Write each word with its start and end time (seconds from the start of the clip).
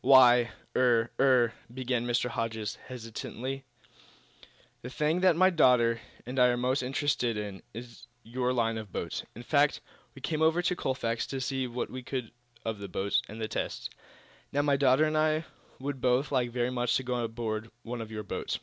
"Why 0.00 0.50
er 0.74 1.12
er" 1.20 1.52
began 1.72 2.04
Mr. 2.04 2.28
Hodges, 2.28 2.74
hesitatingly, 2.88 3.62
"the 4.82 4.90
thing 4.90 5.20
that 5.20 5.36
my 5.36 5.50
daughter 5.50 6.00
and 6.26 6.36
I 6.36 6.48
are 6.48 6.56
most 6.56 6.82
interested 6.82 7.36
in 7.36 7.62
is 7.72 8.08
your 8.24 8.52
line 8.52 8.76
of 8.76 8.90
boats. 8.90 9.22
In 9.36 9.44
fact, 9.44 9.80
we 10.16 10.20
came 10.20 10.42
over 10.42 10.62
to 10.62 10.74
Colfax 10.74 11.28
to 11.28 11.40
see 11.40 11.68
what 11.68 11.90
we 11.90 12.02
could 12.02 12.32
of 12.64 12.80
the 12.80 12.88
boats 12.88 13.22
and 13.28 13.40
the 13.40 13.46
tests. 13.46 13.88
Now, 14.50 14.62
my 14.62 14.76
daughter 14.76 15.04
and 15.04 15.16
I 15.16 15.44
would 15.78 16.00
both 16.00 16.32
like 16.32 16.50
very 16.50 16.70
much 16.70 16.96
to 16.96 17.04
go 17.04 17.22
aboard 17.22 17.70
one 17.84 18.00
of 18.00 18.10
your 18.10 18.24
boats. 18.24 18.58